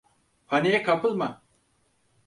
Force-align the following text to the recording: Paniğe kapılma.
Paniğe 0.47 0.83
kapılma. 0.83 1.41